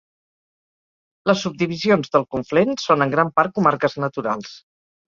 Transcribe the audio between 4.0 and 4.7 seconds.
naturals.